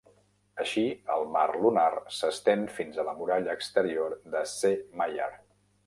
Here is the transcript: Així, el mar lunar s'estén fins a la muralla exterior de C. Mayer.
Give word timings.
Així, 0.61 0.85
el 1.15 1.25
mar 1.35 1.43
lunar 1.65 1.85
s'estén 2.21 2.65
fins 2.81 2.99
a 2.99 3.07
la 3.11 3.17
muralla 3.21 3.55
exterior 3.61 4.21
de 4.37 4.45
C. 4.59 4.77
Mayer. 5.03 5.35